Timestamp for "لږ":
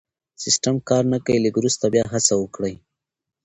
1.45-1.53